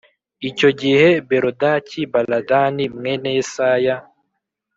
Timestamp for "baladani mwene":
2.11-3.29